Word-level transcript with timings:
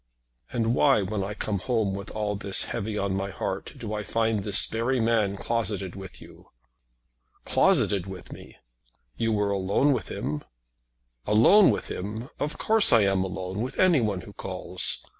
"And 0.51 0.73
why, 0.73 1.03
when 1.03 1.23
I 1.23 1.35
come 1.35 1.59
home 1.59 1.93
with 1.93 2.09
all 2.15 2.35
this 2.35 2.63
heavy 2.63 2.97
on 2.97 3.13
my 3.13 3.29
heart, 3.29 3.73
do 3.77 3.93
I 3.93 4.01
find 4.01 4.39
this 4.43 4.65
very 4.65 4.99
man 4.99 5.37
closeted 5.37 5.95
with 5.95 6.19
you?" 6.19 6.47
"Closeted 7.45 8.07
with 8.07 8.31
me!" 8.33 8.57
"You 9.17 9.31
were 9.31 9.51
alone 9.51 9.93
with 9.93 10.07
him." 10.09 10.43
"Alone 11.27 11.69
with 11.69 11.91
him! 11.91 12.29
Of 12.39 12.57
course 12.57 12.91
I 12.91 13.01
am 13.01 13.23
alone 13.23 13.61
with 13.61 13.77
anyone 13.77 14.21
who 14.21 14.33
calls. 14.33 15.05